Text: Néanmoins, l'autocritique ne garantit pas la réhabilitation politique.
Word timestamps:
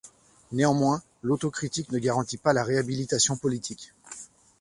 Néanmoins, 0.51 1.03
l'autocritique 1.21 1.91
ne 1.91 1.99
garantit 1.99 2.37
pas 2.37 2.53
la 2.53 2.63
réhabilitation 2.63 3.37
politique. 3.37 3.93